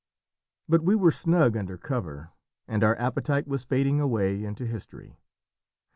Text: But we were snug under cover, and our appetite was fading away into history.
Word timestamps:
But 0.67 0.81
we 0.81 0.95
were 0.95 1.11
snug 1.11 1.55
under 1.55 1.77
cover, 1.77 2.31
and 2.67 2.83
our 2.83 2.97
appetite 2.97 3.47
was 3.47 3.65
fading 3.65 4.01
away 4.01 4.43
into 4.43 4.65
history. 4.65 5.19